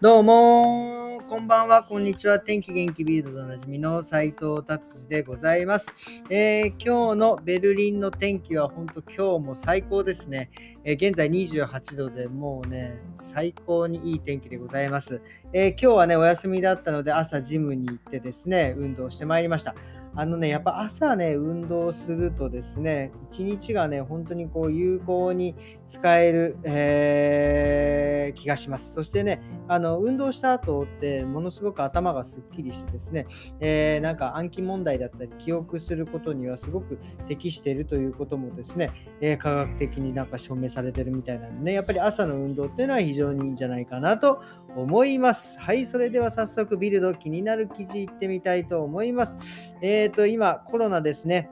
[0.00, 2.38] どうもこんばんは、こんにちは。
[2.38, 5.94] 天気元気ビールドでおなじみの斉藤達治でございます、
[6.28, 10.50] えー、今日のベルリンの天気は本当今日も最高ですね、
[10.84, 15.22] えー、現在28度でもうね、最高にいい天気でございます、
[15.52, 19.74] えー、今日はね、お休みだったので朝ジムに行ってですね、運動してまいりました。
[20.16, 25.56] あのね、やっぱ朝ね、運動するとですね、一日がね、本当にこう有効に
[25.86, 28.94] 使える、えー、気がします。
[28.94, 33.26] そしてね、あの運動した後って、ものすごく頭がすっきりしてですね、
[33.58, 44.40] えー、なんか暗記問題だったり、記憶することにはすごく適しているということもですね、えー、科学的になんか証明されてるみたいなのでね、やっぱり朝の運動っていうのは非常にいいんじゃないかなと
[44.76, 45.58] 思います。
[45.58, 49.76] はい、それでは早速ビルド気になる記事いってみたいと思います。
[49.80, 51.50] えっ、ー、と、今コロナですね。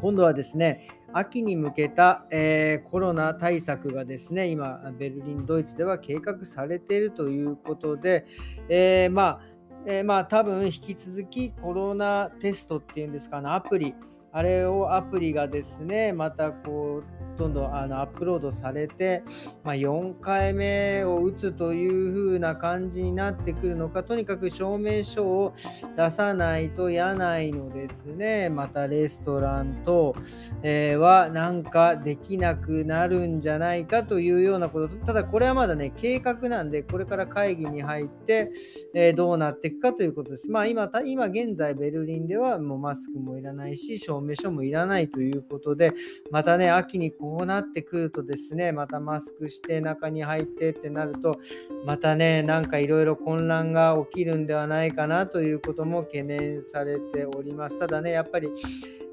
[0.00, 8.26] 今度はですね、秋に向けた、えー、コロナ対策がですね、今、ベルリン、ドイツでは計画されているということで、
[8.68, 9.40] えー、まあ、
[9.86, 13.94] えー、まあ、多分引き続きコロナテストっていうんですかね、アプリ、
[14.32, 19.24] あれをアプリがですね、またこう、どんどんあのアップロードされて、
[19.64, 25.54] まあ、4回目を打つという風な感じになってくるのか、とにかく証明書を
[25.96, 28.50] 出さないと嫌ないのですね。
[28.50, 30.14] またレストラン等、
[30.62, 34.94] えー、はなんかできなくなるんじゃないかというようなこと。
[35.06, 38.52] ただこれはまだね、計画なんで、これから会議に入って、
[38.94, 40.50] えー、どうなっていくかということです。
[40.50, 45.92] まあ今、今現在ベルリンではもうマスクもいらないし、証書もいらないということで、
[46.30, 51.38] またね、秋にこうなってくるとですね、またマスクして中に入ってってなると、
[51.84, 57.78] またね、なんかいろいろ混乱が起きるんではないかなということも懸念されております。
[57.78, 58.50] ただね、やっぱり、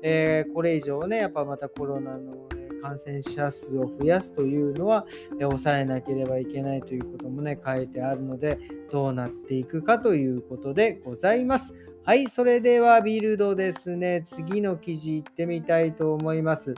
[0.02, 2.48] えー、これ以上ね、やっぱまたコロナの
[2.82, 5.06] 感染者数を増やすというのは、
[5.40, 8.60] え抑えなければいけないということもね、書いてあるので、
[8.92, 11.74] どうなっていくかということでございます。
[12.08, 16.74] はい、それではビルドですね、次の記事いってみたいと思います。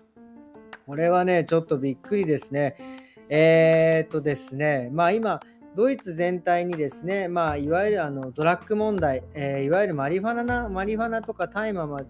[0.87, 2.75] これはね、ちょっとびっくりですね。
[3.29, 5.39] えー、っとですね、まあ今、
[5.75, 12.01] ドイツ全体にですね、まあ、いわゆるあのドラッグ問題、えー、いわゆるマリファナなマリファナとか大麻は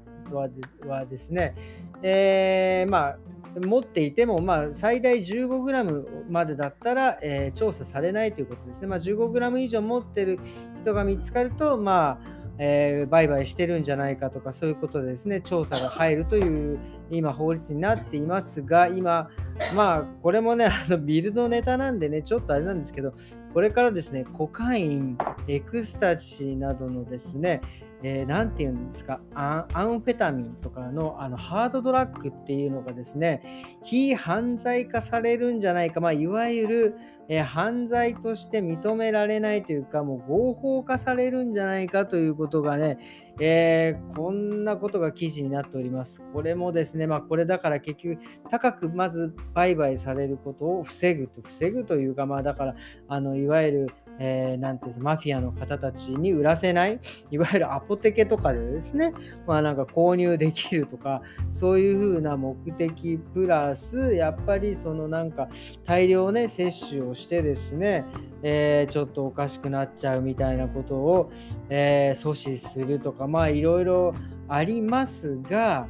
[0.87, 1.55] はですね、
[2.01, 3.17] えー、まあ、
[3.59, 8.87] 持っていても、まあ、最大 15g までだったら、えー、調査されないということですね。
[8.87, 10.39] まあ、15g 以上持ってる
[10.83, 15.39] 人が見つかると、まあ、えー、売買してるんじゃないかとかそういうことでですね。
[15.41, 16.77] 調査が入るという
[17.09, 19.29] 今法律になっていますが今
[19.75, 23.13] まあこれもねあのビルドネタなんでねちょっとあれなんですけど
[23.53, 27.61] これからですねコカインエクスタシーなどのですね
[28.01, 29.19] えー、て言うんですか？
[29.33, 33.43] アンフェタミンとかのあのハードドラッグっていうのがですね、
[33.83, 36.95] 非犯罪化されるんじゃないか、まあ、いわゆる、
[37.27, 42.99] えー、犯罪として認められないというか、もう合法化されるんじゃないかということがね、
[43.41, 46.21] えー、こんなことが記事になっております。
[46.33, 52.75] これもですね、まあ、これだから結局、高くまず売買されることを防ぐと、防ぐというか、まあ、だから、
[53.07, 53.87] あのいわゆる
[54.19, 56.99] えー、ていうんですマフィアの方たちに売らせない、
[57.31, 59.13] いわゆるアポテケとかでですね、
[59.47, 61.21] まあなんか購入できるとか、
[61.51, 65.49] そういう風な目的プラス、やっぱりそのなんか
[65.85, 68.05] 大量ね、摂取をしてですね、
[68.43, 71.31] えー、ちょっとおかしくなっちゃうみたいなことを、
[71.69, 74.13] えー、阻止するとか、まあいろいろ
[74.47, 75.87] ありますが、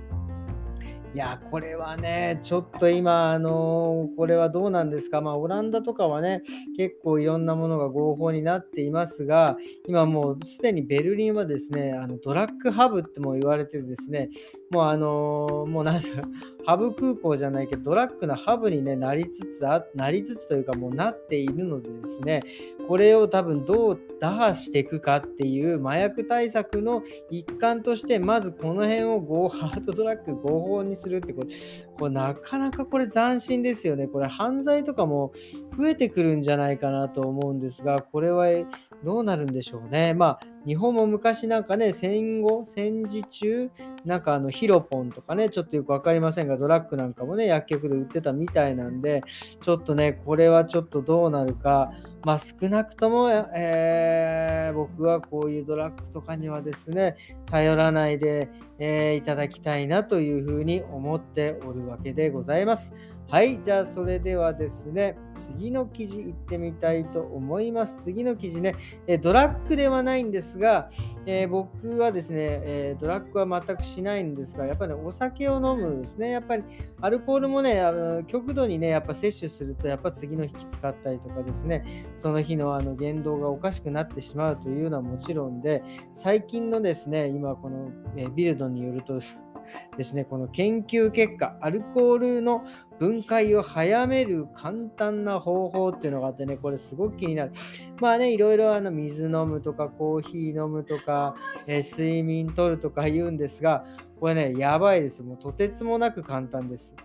[1.16, 5.22] いや、これはね、ちょっと今、あのー、これはどうなんですか？
[5.22, 6.44] まあ、オランダとかはね、
[6.78, 14.30] 結構いろんなものが合法になっていますが、今もうすでにベルリンはですね、あのドラッグハブっても言われてるですね、
[14.70, 16.22] もうあのー、もうなんすか、
[16.68, 22.44] ハブ空港じゃないけど、ドラッグのハブに、ね、なりつつあ、なりつつというか、もうなっているのでですね、
[22.88, 31.48] これを多分どう打破していくかっていう麻薬対策の一環として、まずこの辺を合ハードドラッグ合法にするってこれ、
[31.98, 34.08] これなかなかこれ斬新ですよね。
[34.08, 35.32] これ犯罪とかも
[35.78, 38.48] 増えてくるんじゃないかなと思うんですが、これは
[39.04, 40.14] どうなるんでしょうね。
[40.14, 43.70] まあ、日本も昔なんかね、戦後、戦時中、
[44.06, 49.24] なんかあのヒロポンとかね、ちょっとよく分かりませんが、ドラッグなんかもね、薬局で売ってたみたいなんで、
[49.62, 51.92] ちょっとね、これはちょっとどうなるか、
[52.26, 57.16] まあ少なくとも、えー、僕はこういうドラッグとかにはですね、
[57.46, 62.94] 頼らないで、えー、いただきたいなというふうに思っておるわけでございます。
[63.30, 68.06] はい、じゃあそれではですね、次の記事いってみたいと思います。
[68.06, 68.74] 次の記事ね、
[69.06, 70.90] えドラッグではないんですですが、
[71.28, 76.64] えー、僕はですね、えー、ドラッグは全くしないんですが、やっぱり、ね、お酒を飲むですね、やっぱり
[77.02, 85.84] アルコールもね、あの極度にね、やっぱ摂取すると、やっぱ次の日きつかったりとかですね、その日のあの言動がおかしくなってしまうというのはもちろんで、
[86.16, 89.22] 最近のですね、今この、えビルドによると、
[89.98, 92.64] ですね、この研究結果、アルコールの
[93.00, 97.52] 分解を早める簡単な方法っていうのがあってね、これすごく気になる。
[98.00, 101.36] まあね、いろいろあの水飲むとか、コーヒー飲むとか、
[101.68, 103.86] えー、睡眠とるとか言うんですが、
[104.20, 105.24] これね、やばいです。
[105.24, 106.96] もうとてつもなく簡単です。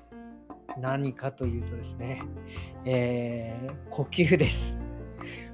[0.81, 2.23] 何かというとですね、
[2.85, 4.79] えー、呼吸です。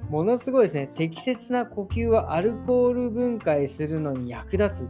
[0.09, 4.89] ものすごいですね、適切な呼吸はアルコール分解するのに役立つ。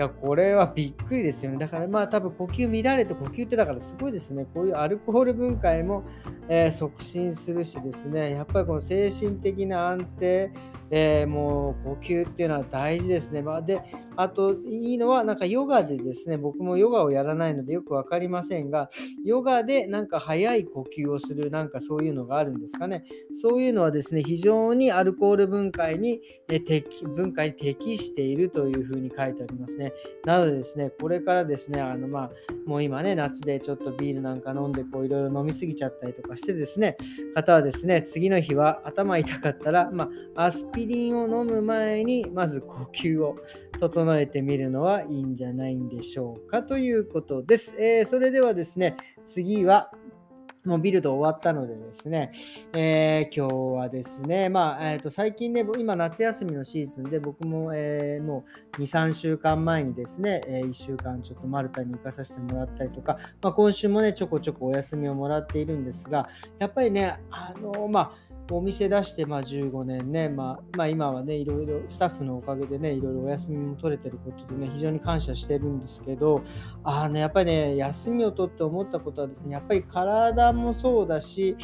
[0.00, 1.58] や、これはびっくりですよね。
[1.58, 4.46] だからまあ多分呼吸乱れて呼吸ってだからすごいですね。
[4.54, 6.04] こういうアルコール分解も、
[6.48, 10.52] えー、促進するしですね、やっぱりこの精神的な安定、
[10.90, 13.42] えー、もう呼吸っていうのは大事ですね。
[13.42, 13.80] まあ、で、
[14.16, 18.90] あといいのは、なんかヨガでですね、僕もヨガをやらないのでよく分かりませんが、
[19.24, 23.04] ヨガでなんか速い呼吸をする、なんかそういうのがあるんですかね。
[23.40, 29.89] そういうのはですね、非常にアルコール分解に、え適分解に適しているというふうに書いてありますね。
[30.24, 32.30] なのでですね、これからですね、あのまあ、
[32.66, 36.96] もう今ね、夏でちょっとビールなんか飲んで、こういろいろ飲みすぎちゃったりとかしてですね、
[37.34, 43.36] 方はですね、次の日は頭痛かったら、まあ、アスピリンを飲む前に、まず呼吸を
[43.78, 47.76] 整えてみるのはいいんじゃないんでしょうかということです。
[47.80, 49.90] えー、それではですね、次は、
[50.64, 52.30] もうビルド終わったのでですね、
[52.74, 58.44] えー、今日はですね、まあ、えー、と最近ね、今夏休みのシーズンで僕も、えー、も
[58.76, 66.28] う2、3週間前にですね、え1週間ちょっとマルタに行かさせてもらったりとか、まあ、今週もね、ちょこちょこお休みをもらっているんですが、
[66.58, 76.42] やっぱりね、あのまあ、お店出してまあ15年ね、まあ、まあ、今はね、いろいろスタッフのおかげでね、いろいろお休みも取れてることでね、非常に感謝してるんですけど、
[76.82, 81.56] あの、やっぱりね、休みを取って思ったことはですね、やっぱり体もそうだし、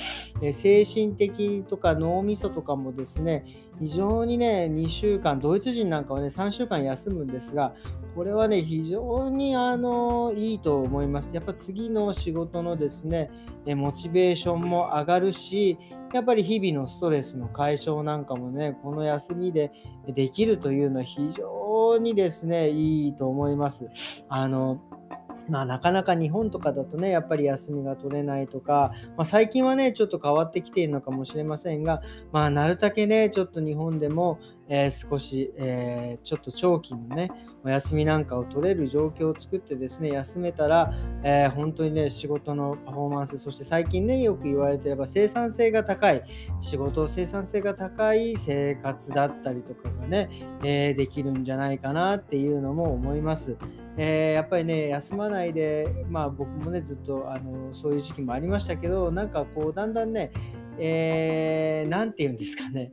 [0.53, 3.45] 精神的とか脳みそとかもですね、
[3.81, 7.75] 非常にね、2週間、ドイツ人なんかはね、3週間休むんですが、
[8.15, 11.35] これはね、非常にあのいいと思います。
[11.35, 13.31] やっぱ次の仕事のですね、
[13.67, 15.77] モチベーションも上がるし、
[16.13, 19.73] やっぱり日々のストレスの解消なんかもね、この休みで
[20.07, 23.89] できるというのは非常にですね、いいと思います。
[24.29, 24.81] あの
[25.49, 34.39] まあ、なかなか日本とかだとね、やっぱり休みが取れないとか、まあ、最近はね、ちょっと変わってきているのかもしれませんが、まあ、なるだけね、ちょっと日本でも、
[34.69, 37.31] えー、少し、えー、ちょっと長期のね、
[37.65, 40.93] お休みなんかを取れる状況を作ってですね、休めたら、
[41.23, 46.23] えー、本当にね、仕事のパフォーマンス、そして最近ね、よく言われてれば生産性が高い、
[46.61, 50.29] 仕事、生産性が高い生活だったりとかがね、
[50.63, 53.57] えできるんじゃないかなっていうのも思います。
[53.97, 60.33] えー、やっぱりね、休まないで、まあ僕もね、ずっとあのそういう時期もありましたけど、なんかこう、だんだんね、
[60.79, 62.93] えー、て言うんですかね、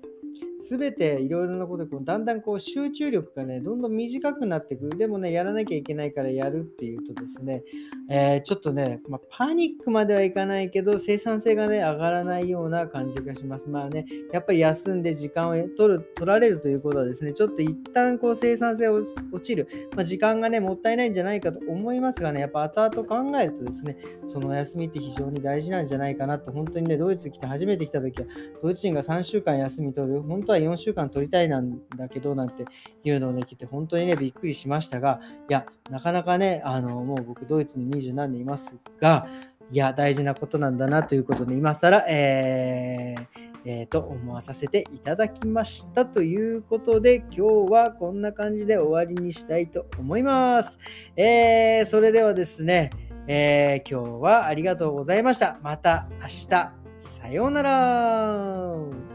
[0.69, 7.63] 全ていろいろなことでこうだんだんこう集中力がねどんどん短くなっていくでもねやらなきゃいけないからやるっていうとですね、
[8.10, 13.69] えー、ちょっとね、まあ、パニックまではいかないけど生産性がね上がらないような感じがします。
[13.69, 19.06] まあねやっぱり休んで時間を取る取られるということはですねちょっと一旦こう生産性落
[19.42, 26.51] ちる、まあ、時間がねもったいないんじゃないかと思いますがねやっぱ後々考えるとですねその休みって非常に大事なんじゃないかなと。
[26.51, 28.28] 本当にねドイツ来て初めて来た時は
[28.61, 30.21] ドイツ人が3週間休み取る。
[30.21, 32.66] 本当は4週間取りたいなんだけどなんて
[33.04, 35.19] いうのをね、聞いて本当にね、びっくりしましたが、
[35.50, 39.28] いや、なかなかね、あの、もう僕ドイツに20何年いますが、
[39.72, 50.80] いや、大事なことなんだなということで、今更、えー、えー、と思わさせていただきましたということで今日はこんな感じで終わりにしたいと思います。
[51.16, 52.90] えー、それではですね、
[53.28, 55.60] えー、今日はありがとうございました。
[55.62, 56.83] また明日。
[57.00, 59.13] さようなら。